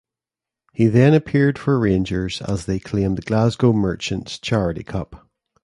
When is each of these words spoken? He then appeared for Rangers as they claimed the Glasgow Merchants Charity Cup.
He 0.73 0.87
then 0.87 1.13
appeared 1.13 1.59
for 1.59 1.77
Rangers 1.77 2.41
as 2.41 2.65
they 2.65 2.79
claimed 2.79 3.19
the 3.19 3.21
Glasgow 3.21 3.71
Merchants 3.71 4.39
Charity 4.39 4.81
Cup. 4.81 5.27